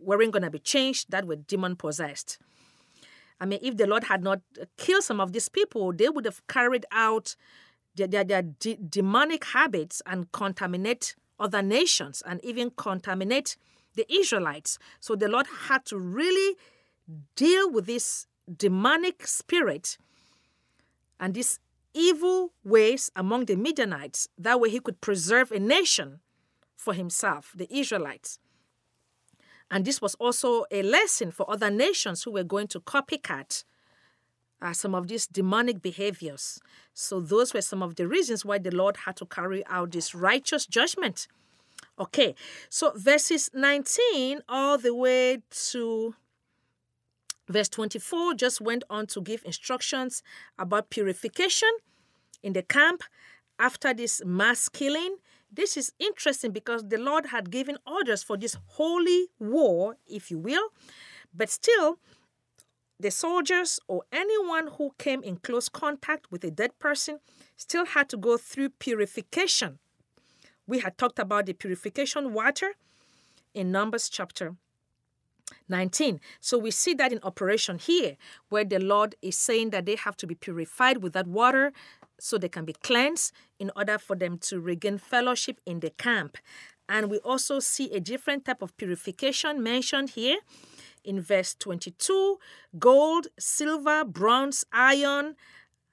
[0.00, 2.38] weren't going to be changed, that were demon possessed.
[3.40, 4.40] I mean, if the Lord had not
[4.76, 7.36] killed some of these people, they would have carried out
[7.96, 13.56] their, their, their de- demonic habits and contaminate other nations and even contaminate
[13.94, 14.78] the Israelites.
[15.00, 16.56] So the Lord had to really
[17.36, 18.26] deal with this
[18.56, 19.98] demonic spirit
[21.20, 21.58] and these
[21.94, 24.28] evil ways among the Midianites.
[24.38, 26.20] That way he could preserve a nation
[26.76, 28.38] for himself, the Israelites.
[29.70, 33.64] And this was also a lesson for other nations who were going to copycat
[34.62, 36.60] uh, some of these demonic behaviors.
[36.94, 40.14] So, those were some of the reasons why the Lord had to carry out this
[40.14, 41.26] righteous judgment.
[41.98, 42.34] Okay,
[42.70, 46.14] so verses 19 all the way to
[47.48, 50.22] verse 24 just went on to give instructions
[50.58, 51.68] about purification
[52.42, 53.02] in the camp
[53.58, 55.16] after this mass killing
[55.54, 60.38] this is interesting because the Lord had given orders for this holy war, if you
[60.38, 60.70] will,
[61.34, 61.98] but still,
[63.02, 67.18] the soldiers or anyone who came in close contact with a dead person
[67.56, 69.78] still had to go through purification.
[70.66, 72.74] We had talked about the purification water
[73.54, 74.54] in Numbers chapter
[75.68, 76.20] 19.
[76.40, 78.16] So we see that in operation here,
[78.48, 81.72] where the Lord is saying that they have to be purified with that water
[82.20, 86.38] so they can be cleansed in order for them to regain fellowship in the camp.
[86.88, 90.38] And we also see a different type of purification mentioned here
[91.04, 92.38] in verse 22
[92.78, 95.36] gold, silver, bronze, iron,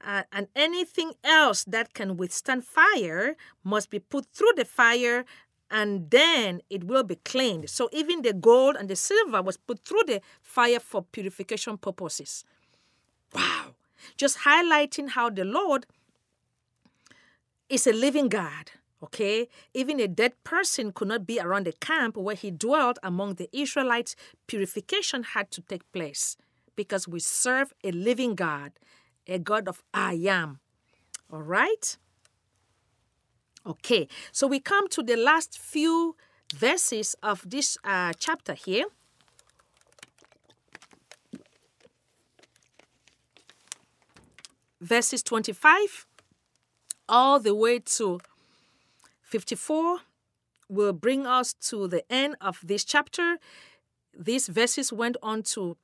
[0.05, 5.25] uh, and anything else that can withstand fire must be put through the fire
[5.71, 7.69] and then it will be cleaned.
[7.69, 12.43] So even the gold and the silver was put through the fire for purification purposes.
[13.33, 13.75] Wow.
[14.17, 15.85] Just highlighting how the Lord
[17.69, 18.71] is a living God.
[19.01, 23.35] Okay, even a dead person could not be around the camp where he dwelt among
[23.35, 24.15] the Israelites.
[24.45, 26.35] Purification had to take place
[26.75, 28.73] because we serve a living God,
[29.25, 30.59] a God of I am.
[31.31, 31.97] All right?
[33.65, 36.15] Okay, so we come to the last few
[36.53, 38.85] verses of this uh, chapter here.
[44.81, 46.05] Verses 25
[47.09, 48.19] all the way to
[49.29, 49.99] 54
[50.69, 53.37] will bring us to the end of this chapter.
[54.17, 55.77] These verses went on to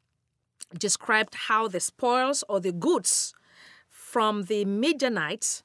[0.75, 3.35] describe how the spoils or the goods
[3.87, 5.61] from the Midianites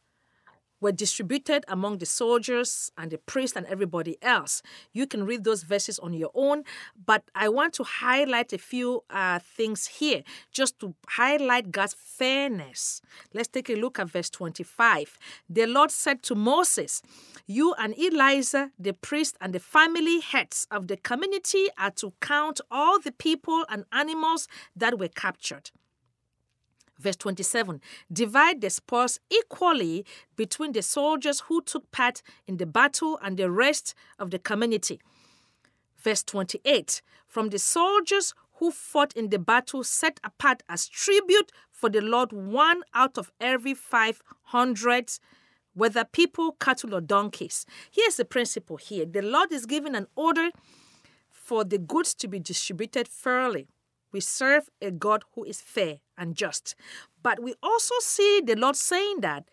[0.80, 4.62] were distributed among the soldiers and the priests and everybody else.
[4.92, 6.64] You can read those verses on your own,
[7.04, 13.02] but I want to highlight a few uh, things here just to highlight God's fairness.
[13.34, 15.18] Let's take a look at verse 25.
[15.48, 17.02] The Lord said to Moses,
[17.46, 22.60] You and Eleazar, the priest, and the family heads of the community are to count
[22.70, 25.70] all the people and animals that were captured.
[27.00, 27.80] Verse 27
[28.12, 30.04] Divide the spoils equally
[30.36, 35.00] between the soldiers who took part in the battle and the rest of the community.
[35.98, 41.88] Verse 28 From the soldiers who fought in the battle, set apart as tribute for
[41.88, 45.18] the Lord one out of every 500
[45.72, 47.64] whether people, cattle, or donkeys.
[47.90, 50.50] Here's the principle here the Lord is giving an order
[51.30, 53.68] for the goods to be distributed fairly.
[54.12, 56.74] We serve a God who is fair and just.
[57.22, 59.48] But we also see the Lord saying that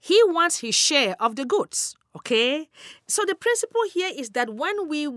[0.00, 1.94] He wants His share of the goods.
[2.16, 2.68] Okay?
[3.08, 5.08] So the principle here is that when we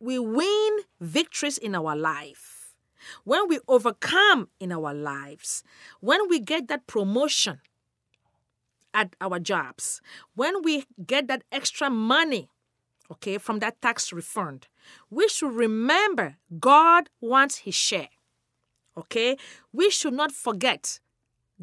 [0.00, 2.74] we win victories in our life,
[3.22, 5.62] when we overcome in our lives,
[6.00, 7.60] when we get that promotion
[8.92, 10.02] at our jobs,
[10.34, 12.48] when we get that extra money
[13.12, 14.68] okay, from that tax refund,
[15.10, 18.08] we should remember God wants his share.
[18.96, 19.36] Okay?
[19.72, 21.00] We should not forget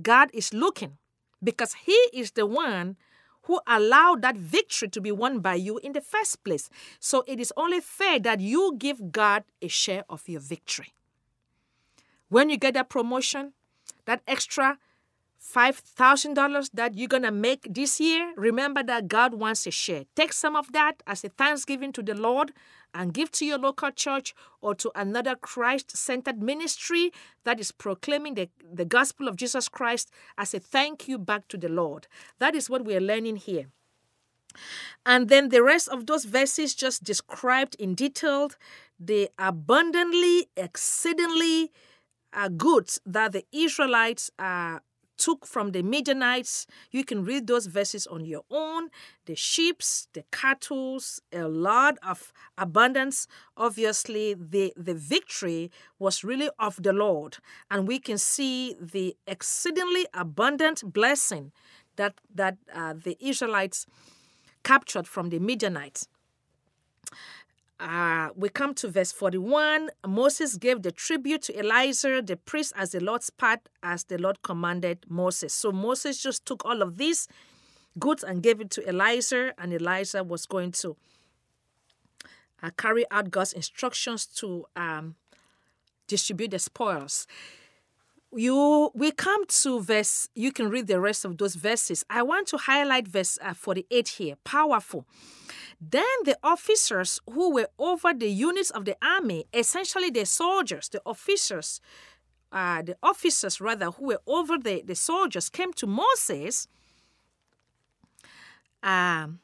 [0.02, 0.98] God is looking
[1.44, 2.98] because he is the one
[3.44, 6.70] who allowed that victory to be won by you in the first place.
[7.00, 10.94] So it is only fair that you give God a share of your victory.
[12.30, 13.54] When you get that promotion,
[14.06, 14.78] that extra
[15.42, 20.04] $5,000 that you're going to make this year, remember that God wants a share.
[20.16, 22.52] Take some of that as a thanksgiving to the Lord
[22.94, 27.12] and give to your local church or to another Christ centered ministry
[27.44, 31.58] that is proclaiming the, the gospel of Jesus Christ as a thank you back to
[31.58, 32.08] the Lord.
[32.40, 33.68] That is what we are learning here.
[35.06, 38.50] And then the rest of those verses just described in detail
[39.00, 41.72] the abundantly, exceedingly
[42.34, 44.80] uh, goods that the Israelites uh,
[45.20, 46.66] took from the Midianites.
[46.90, 48.90] You can read those verses on your own.
[49.26, 51.00] The sheep, the cattle,
[51.32, 53.28] a lot of abundance.
[53.56, 57.38] Obviously, the, the victory was really of the Lord.
[57.70, 61.52] And we can see the exceedingly abundant blessing
[61.98, 63.86] that, that uh, the Israelites
[64.64, 66.08] captured from the Midianites.
[67.80, 69.90] Uh, we come to verse 41.
[70.06, 74.42] Moses gave the tribute to Eleazar, the priest, as the Lord's part, as the Lord
[74.42, 75.54] commanded Moses.
[75.54, 77.28] So Moses just took all of these
[77.98, 80.98] goods and gave it to Eleazar, and Eleazar was going to
[82.62, 85.16] uh, carry out God's instructions to um,
[86.08, 87.28] distribute the spoils.
[88.36, 90.30] You, we come to verse.
[90.36, 92.06] You can read the rest of those verses.
[92.10, 94.36] I want to highlight verse uh, 48 here.
[94.44, 95.06] Powerful.
[95.82, 101.02] Then the officers who were over the units of the army, essentially the soldiers, the
[101.06, 101.82] officers,
[102.52, 106.68] uh, the officers rather, who were over the, the soldiers, came to Moses
[108.84, 109.40] um,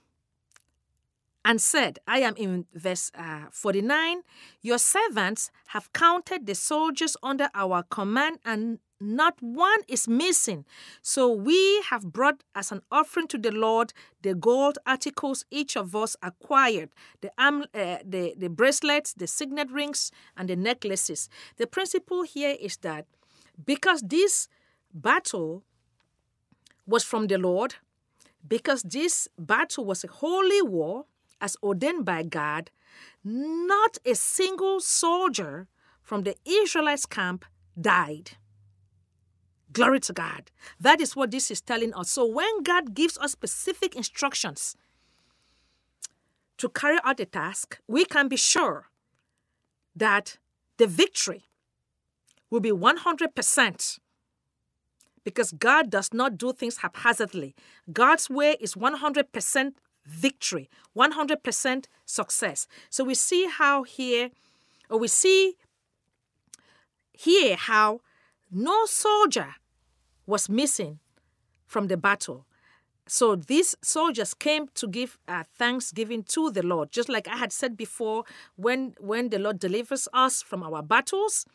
[1.46, 4.22] and said, I am in verse uh, 49,
[4.62, 10.66] Your servants have counted the soldiers under our command, and not one is missing.
[11.04, 13.94] So we have brought as an offering to the Lord
[14.24, 16.90] the gold articles each of us acquired
[17.22, 21.30] the, uh, the, the bracelets, the signet rings, and the necklaces.
[21.58, 23.06] The principle here is that
[23.64, 24.48] because this
[24.92, 25.64] battle
[26.88, 27.76] was from the Lord,
[28.48, 31.06] because this battle was a holy war
[31.42, 32.72] as ordained by God,
[33.24, 35.68] not a single soldier
[36.02, 37.46] from the Israelites' camp
[37.80, 38.32] died.
[39.72, 40.52] Glory to God.
[40.80, 42.12] That is what this is telling us.
[42.12, 44.78] So when God gives us specific instructions
[46.58, 48.88] to carry out a task, we can be sure
[49.96, 50.38] that
[50.78, 51.44] the victory
[52.50, 54.00] will be 100%
[55.26, 57.56] because God does not do things haphazardly.
[57.92, 59.74] God's way is 100%
[60.06, 62.68] victory, 100% success.
[62.90, 64.30] So we see how here,
[64.90, 65.56] or we see
[67.14, 68.02] here how
[68.52, 69.56] no soldier
[70.26, 71.00] was missing
[71.66, 72.46] from the battle.
[73.08, 77.52] So these soldiers came to give uh, thanksgiving to the Lord, just like I had
[77.52, 78.24] said before.
[78.56, 81.46] When when the Lord delivers us from our battles,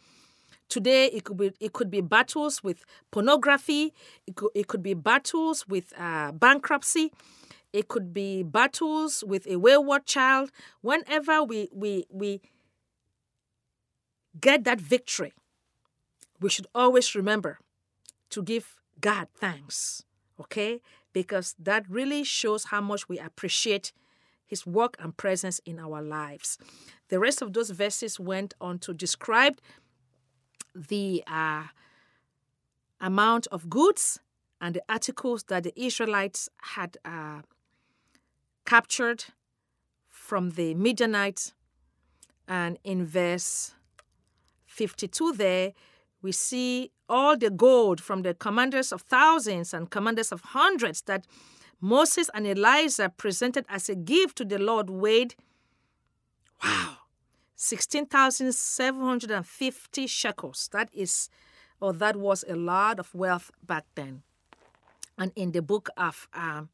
[0.68, 3.92] today it could be it could be battles with pornography,
[4.28, 7.10] it could, it could be battles with uh, bankruptcy,
[7.72, 10.50] it could be battles with a wayward child.
[10.80, 12.40] Whenever we we we
[14.40, 15.32] get that victory,
[16.40, 17.58] we should always remember
[18.30, 20.04] to give God thanks,
[20.40, 20.80] okay?
[21.12, 23.92] Because that really shows how much we appreciate
[24.46, 26.58] His work and presence in our lives.
[27.08, 29.60] The rest of those verses went on to describe
[30.74, 31.64] the uh,
[33.00, 34.20] amount of goods
[34.60, 37.40] and the articles that the Israelites had uh,
[38.64, 39.24] captured
[40.08, 41.52] from the Midianites.
[42.46, 43.74] And in verse
[44.66, 45.72] 52, there,
[46.22, 51.26] we see all the gold from the commanders of thousands and commanders of hundreds that
[51.80, 55.34] Moses and Eleazar presented as a gift to the Lord weighed,
[56.62, 56.98] wow,
[57.56, 60.68] 16,750 shekels.
[60.72, 61.30] That is,
[61.80, 64.22] or that was a lot of wealth back then.
[65.18, 66.68] And in the book of um,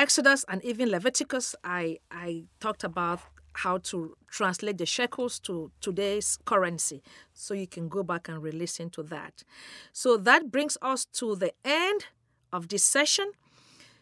[0.00, 3.20] Exodus and even Leviticus, I, I talked about
[3.52, 7.02] how to translate the shekels to today's currency.
[7.34, 9.44] So you can go back and re listen to that.
[9.92, 12.06] So that brings us to the end
[12.50, 13.32] of this session.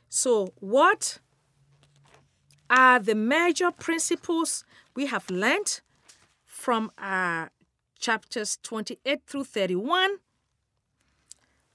[0.08, 1.18] So, what
[2.70, 5.80] are the major principles we have learned
[6.46, 7.46] from uh,
[7.98, 10.18] chapters 28 through 31?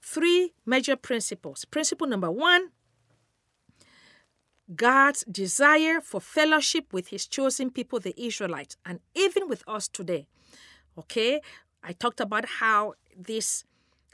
[0.00, 1.66] Three major principles.
[1.66, 2.70] Principle number one
[4.74, 10.26] God's desire for fellowship with his chosen people, the Israelites, and even with us today.
[10.96, 11.40] Okay,
[11.82, 13.64] I talked about how these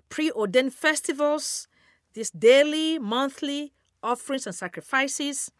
[0.08, 1.68] preordained festivals,
[2.14, 3.72] these daily, monthly
[4.02, 5.52] offerings and sacrifices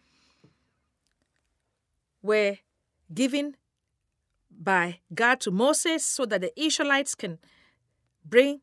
[2.22, 2.59] were
[3.12, 3.57] given
[4.51, 7.38] by God to Moses so that the Israelites can
[8.24, 8.61] bring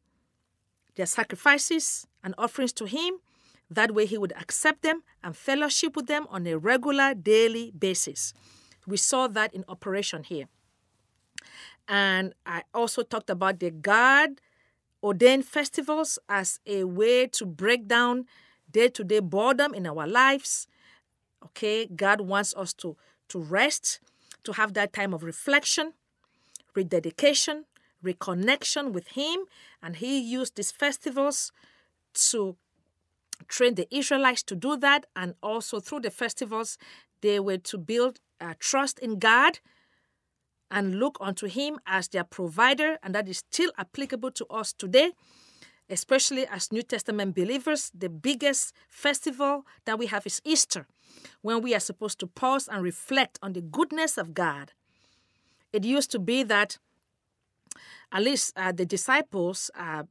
[0.95, 3.19] their sacrifices and offerings to him
[3.69, 8.33] that way, he would accept them and fellowship with them on a regular daily basis.
[8.85, 10.47] We saw that in operation here.
[11.87, 14.41] And I also talked about the God
[15.03, 18.25] ordained festivals as a way to break down
[18.71, 20.67] day to day boredom in our lives.
[21.43, 22.97] Okay, God wants us to,
[23.29, 23.99] to rest,
[24.43, 25.93] to have that time of reflection,
[26.75, 27.65] rededication,
[28.03, 29.41] reconnection with Him.
[29.81, 31.51] And He used these festivals
[32.31, 32.57] to
[33.47, 36.77] train the Israelites to do that, and also through the festivals,
[37.21, 39.59] they were to build uh, trust in God
[40.69, 45.11] and look unto Him as their provider, and that is still applicable to us today.
[45.89, 50.85] especially as New Testament believers, the biggest festival that we have is Easter,
[51.41, 54.73] when we are supposed to pause and reflect on the goodness of God.
[55.71, 56.77] It used to be that
[58.11, 60.03] at least uh, the disciples, uh,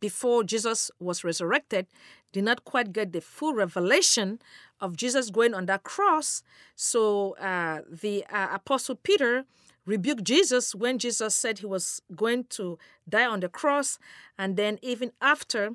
[0.00, 1.86] before Jesus was resurrected,
[2.32, 4.38] did not quite get the full revelation
[4.80, 6.42] of Jesus going on that cross.
[6.76, 9.44] So uh, the uh, Apostle Peter
[9.86, 12.78] rebuked Jesus when Jesus said he was going to
[13.08, 13.98] die on the cross.
[14.38, 15.70] And then, even after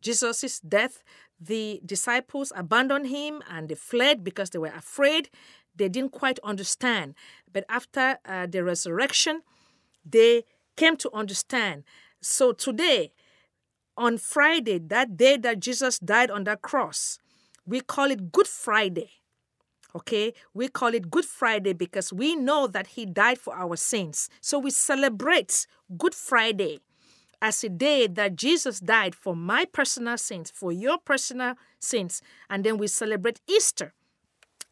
[0.00, 1.02] Jesus' death,
[1.40, 5.28] the disciples abandoned him and they fled because they were afraid.
[5.76, 7.14] They didn't quite understand.
[7.52, 9.42] But after uh, the resurrection,
[10.04, 10.44] they
[10.76, 11.84] came to understand.
[12.20, 13.12] So today,
[13.98, 17.18] on Friday, that day that Jesus died on that cross,
[17.66, 19.10] we call it Good Friday.
[19.94, 24.30] Okay, we call it Good Friday because we know that He died for our sins.
[24.40, 26.78] So we celebrate Good Friday
[27.42, 32.22] as a day that Jesus died for my personal sins, for your personal sins.
[32.48, 33.92] And then we celebrate Easter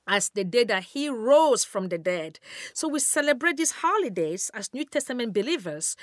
[0.06, 2.38] as the day that He rose from the dead.
[2.74, 5.96] So we celebrate these holidays as New Testament believers.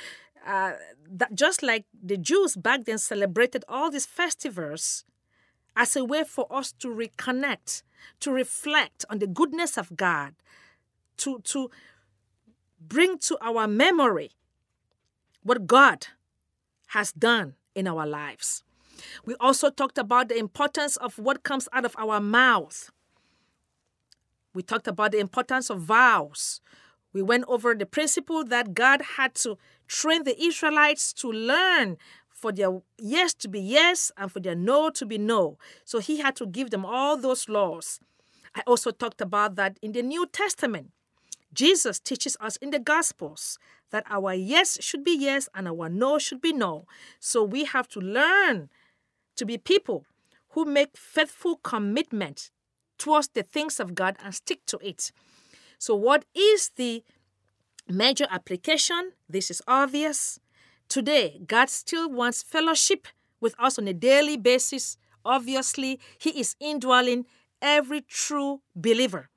[0.46, 0.74] Uh,
[1.10, 5.06] that just like the Jews back then celebrated all these festivals
[5.76, 7.84] as a way for us to reconnect,
[8.20, 10.34] to reflect on the goodness of God,
[11.18, 11.70] to, to
[12.80, 14.32] bring to our memory
[15.44, 16.08] what God
[16.88, 18.64] has done in our lives.
[19.26, 22.91] We also talked about the importance of what comes out of our mouth.
[24.54, 26.62] We talked about the importance of vows.
[27.14, 29.57] We went over the principle that God had to
[29.88, 31.97] train the Israelites to learn
[32.30, 35.57] for their yes to be yes and for their no to be no.
[35.86, 37.99] So he had to give them all those laws.
[38.55, 40.91] I also talked about that in the New Testament.
[41.53, 43.57] Jesus teaches us in the Gospels
[43.91, 46.86] that our yes should be yes and our no should be no.
[47.20, 48.70] So we have to learn
[49.36, 50.05] to be people
[50.49, 52.49] who make faithful commitment
[52.97, 55.11] towards the things of God and stick to it.
[55.84, 57.03] So, what is the
[57.89, 59.11] major application?
[59.27, 60.39] This is obvious.
[60.88, 63.05] Today, God still wants fellowship
[63.41, 64.95] with us on a daily basis.
[65.25, 67.25] Obviously, He is indwelling
[67.61, 69.29] every true believer.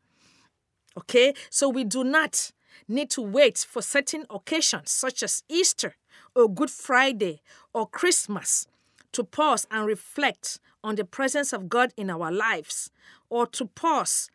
[0.97, 2.53] Okay, so we do not
[2.87, 5.97] need to wait for certain occasions such as Easter
[6.37, 7.41] or Good Friday
[7.75, 8.69] or Christmas
[9.11, 12.89] to pause and reflect on the presence of God in our lives
[13.31, 14.31] or to pause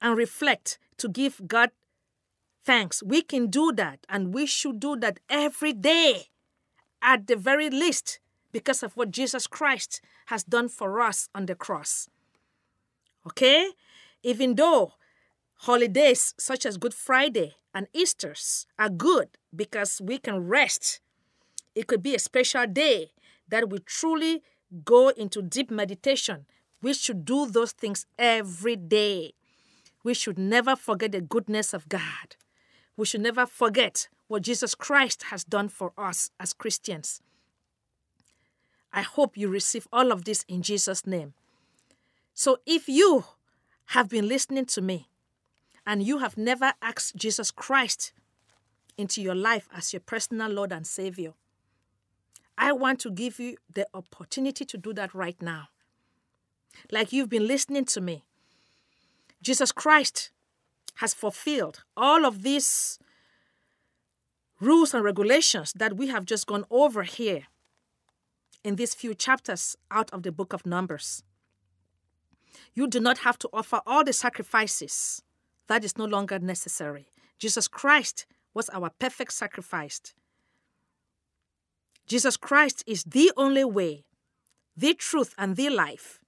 [0.00, 1.70] and reflect to give God
[2.64, 3.02] thanks.
[3.02, 6.28] We can do that and we should do that every day
[7.02, 8.20] at the very least
[8.52, 12.08] because of what Jesus Christ has done for us on the cross.
[13.26, 13.70] Okay?
[14.22, 14.94] Even though
[15.54, 21.00] holidays such as Good Friday and Easter's are good because we can rest,
[21.74, 23.10] it could be a special day
[23.48, 24.42] that we truly
[24.84, 26.46] go into deep meditation.
[26.80, 29.32] We should do those things every day.
[30.02, 32.36] We should never forget the goodness of God.
[32.96, 37.20] We should never forget what Jesus Christ has done for us as Christians.
[38.92, 41.34] I hope you receive all of this in Jesus' name.
[42.34, 43.24] So if you
[43.86, 45.08] have been listening to me
[45.86, 48.12] and you have never asked Jesus Christ
[48.96, 51.32] into your life as your personal Lord and Savior,
[52.58, 55.68] I want to give you the opportunity to do that right now.
[56.90, 58.24] Like you've been listening to me.
[59.42, 60.30] Jesus Christ
[60.96, 62.98] has fulfilled all of these
[64.60, 67.48] rules and regulations that we have just gone over here
[68.62, 71.24] in these few chapters out of the book of Numbers.
[72.72, 75.22] You do not have to offer all the sacrifices.
[75.66, 77.08] That is no longer necessary.
[77.38, 80.00] Jesus Christ was our perfect sacrifice.
[82.06, 84.04] Jesus Christ is the only way,
[84.76, 86.21] the truth, and the life.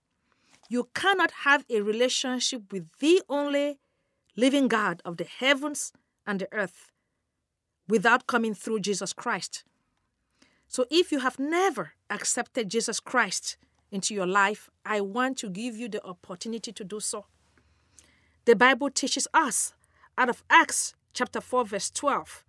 [0.68, 3.78] You cannot have a relationship with the only
[4.36, 5.92] living God of the heavens
[6.26, 6.90] and the earth
[7.88, 9.64] without coming through Jesus Christ.
[10.66, 13.56] So if you have never accepted Jesus Christ
[13.90, 17.26] into your life, I want to give you the opportunity to do so.
[18.44, 19.74] The Bible teaches us
[20.18, 22.44] out of Acts chapter 4 verse 12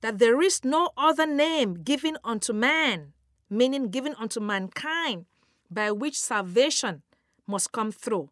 [0.00, 3.12] that there is no other name given unto man,
[3.48, 5.26] meaning given unto mankind,
[5.70, 7.02] by which salvation
[7.46, 8.30] must come through.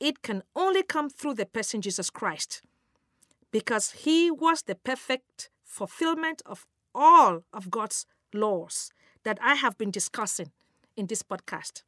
[0.00, 2.62] It can only come through the person Jesus Christ
[3.50, 8.90] because he was the perfect fulfillment of all of God's laws
[9.22, 10.50] that I have been discussing
[10.96, 11.82] in this podcast.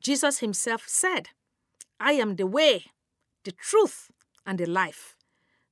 [0.00, 1.28] Jesus himself said,
[1.98, 2.86] I am the way,
[3.44, 4.10] the truth,
[4.46, 5.16] and the life.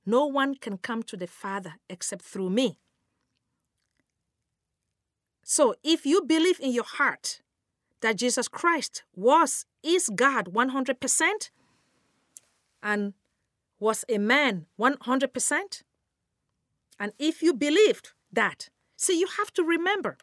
[0.04, 2.78] No one can come to the Father except through me.
[5.42, 7.40] So if you believe in your heart
[8.00, 11.50] that Jesus Christ was, is God 100%,
[12.82, 13.14] and
[13.80, 15.82] was a man 100%,
[16.98, 20.18] and if you believed that, see, you have to remember,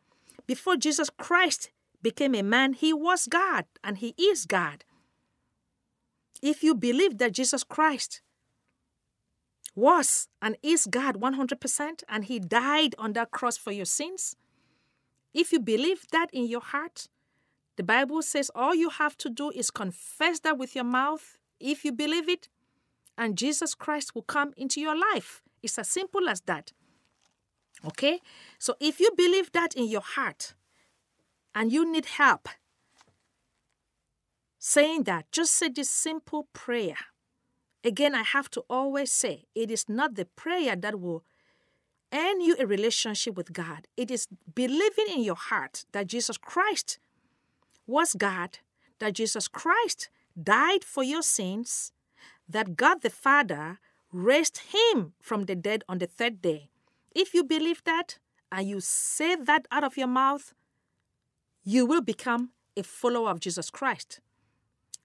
[0.45, 1.71] before Jesus Christ
[2.01, 4.83] became a man, he was God and he is God.
[6.41, 8.21] If you believe that Jesus Christ
[9.73, 14.35] was and is God 100% and he died on that cross for your sins,
[15.33, 17.07] if you believe that in your heart,
[17.77, 21.85] the Bible says all you have to do is confess that with your mouth if
[21.85, 22.49] you believe it,
[23.17, 25.41] and Jesus Christ will come into your life.
[25.63, 26.73] It's as simple as that.
[27.85, 28.19] Okay?
[28.59, 30.53] So if you believe that in your heart
[31.53, 32.49] and you need help
[34.59, 36.97] saying that, just say this simple prayer.
[37.83, 41.23] Again, I have to always say it is not the prayer that will
[42.11, 43.87] end you a relationship with God.
[43.95, 46.97] It is believing in your heart that Jesus Christ
[47.87, 48.59] was God,
[48.99, 50.09] that Jesus Christ
[50.41, 51.91] died for your sins,
[52.47, 53.79] that God the Father
[54.11, 56.69] raised him from the dead on the third day.
[57.13, 58.17] If you believe that
[58.51, 60.53] and you say that out of your mouth,
[61.63, 64.19] you will become a follower of Jesus Christ.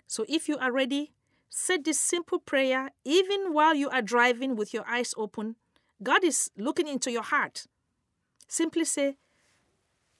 [0.06, 1.12] So if you are ready,
[1.48, 5.56] say this simple prayer even while you are driving with your eyes open.
[6.02, 7.66] God is looking into your heart.
[8.48, 9.16] Simply say,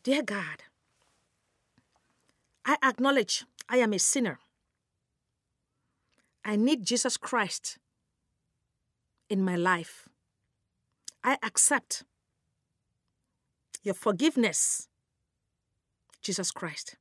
[0.03, 0.63] Dear God,
[2.71, 4.39] I acknowledge I am a sinner.
[6.45, 7.79] I need Jesus Christ
[9.29, 10.09] in my life.
[11.25, 12.05] I accept
[13.83, 14.87] your forgiveness,
[16.23, 16.95] Jesus Christ.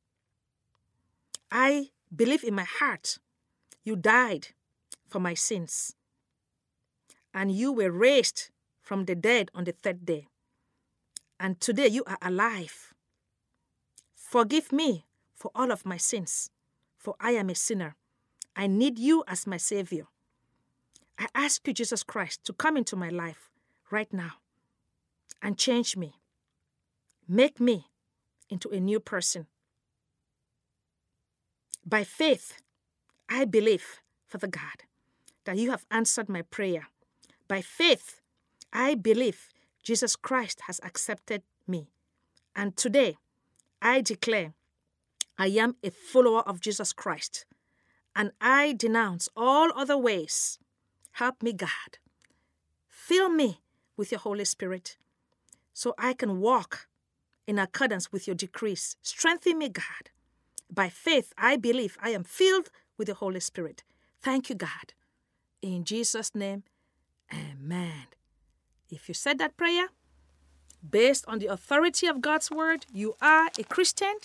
[1.51, 3.19] I believe in my heart
[3.83, 4.47] you died
[5.07, 5.95] for my sins
[7.31, 8.49] and you were raised
[8.81, 10.29] from the dead on the third day.
[11.39, 12.95] And today you are alive.
[14.15, 15.05] Forgive me
[15.39, 16.51] for all of my sins,
[16.97, 17.95] for I am a sinner.
[18.55, 20.07] I need you as my Savior.
[21.17, 23.49] I ask you, Jesus Christ, to come into my life
[23.89, 24.33] right now
[25.41, 26.15] and change me.
[27.27, 27.87] Make me
[28.49, 29.47] into a new person.
[31.85, 32.59] By faith,
[33.29, 34.83] I believe, Father God,
[35.45, 36.87] that you have answered my prayer.
[37.47, 38.19] By faith,
[38.73, 39.49] I believe
[39.83, 41.87] Jesus Christ has accepted me.
[42.55, 43.17] And today,
[43.81, 44.53] I declare
[45.39, 47.45] I am a follower of Jesus Christ,
[48.13, 50.59] and I denounce all other ways.
[51.13, 51.97] Help me, God.
[52.89, 53.61] Fill me
[53.95, 54.97] with your Holy Spirit
[55.73, 56.87] so I can walk
[57.47, 58.97] in accordance with your decrees.
[59.01, 60.11] Strengthen me, God.
[60.69, 63.83] By faith, I believe I am filled with the Holy Spirit.
[64.21, 64.93] Thank you, God.
[65.61, 66.63] In Jesus' name,
[67.33, 68.07] amen.
[68.89, 69.87] If you said that prayer,
[70.87, 74.15] based on the authority of God's word, you are a Christian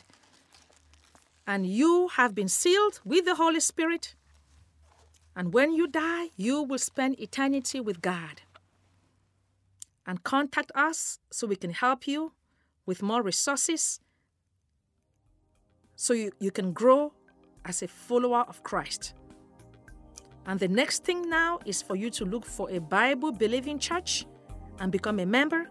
[1.46, 4.14] and you have been sealed with the Holy Spirit.
[5.36, 8.42] And when you die, you will spend eternity with God.
[10.06, 12.32] And contact us so we can help you
[12.86, 14.00] with more resources
[15.96, 17.12] so you, you can grow
[17.64, 19.14] as a follower of Christ.
[20.46, 24.26] And the next thing now is for you to look for a Bible believing church
[24.80, 25.70] and become a member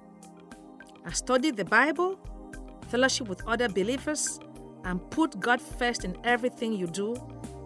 [1.06, 2.18] and study the Bible,
[2.88, 4.40] fellowship with other believers,
[4.84, 7.16] and put God first in everything you do,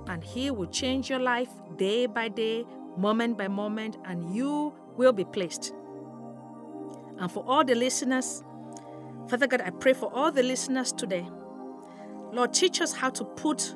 [0.08, 2.66] and He will change your life day by day,
[2.96, 5.74] moment by moment, and you will be placed.
[7.20, 8.44] And for all the listeners,
[9.28, 11.28] Father God, I pray for all the listeners today.
[12.32, 13.76] Lord, teach us how to put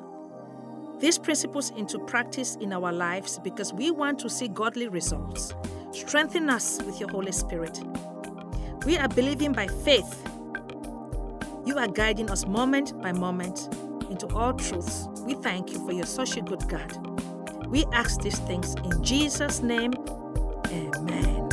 [1.00, 5.54] these principles into practice in our lives because we want to see godly results.
[5.90, 7.80] Strengthen us with your Holy Spirit.
[8.86, 10.24] We are believing by faith
[11.64, 13.68] you are guiding us moment by moment
[14.10, 15.08] into all truths.
[15.24, 17.66] We thank you for you're such a good God.
[17.68, 19.92] We ask these things in Jesus' name.
[20.66, 21.48] Amen.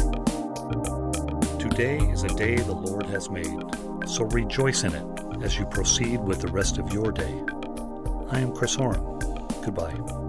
[1.57, 3.63] Today is a day the Lord has made,
[4.07, 7.43] so rejoice in it as you proceed with the rest of your day.
[8.31, 9.19] I am Chris Horan.
[9.63, 10.28] Goodbye.